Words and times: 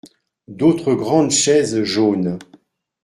D’autres 0.47 0.95
grandes 0.95 1.29
chaises 1.29 1.83
jaunes. 1.83 2.39